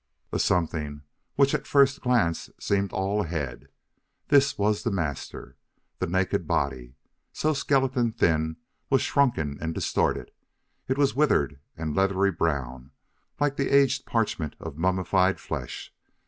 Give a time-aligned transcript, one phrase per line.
[0.31, 1.03] A something
[1.35, 3.67] which, at first glance, seemed all head
[4.29, 5.57] this was the "Master."
[5.99, 6.95] The naked body,
[7.31, 8.57] so skeleton thin,
[8.89, 10.31] was shrunken and distorted;
[10.87, 12.89] it was withered and leathery brown,
[13.39, 15.93] like the aged parchment of mummified flesh.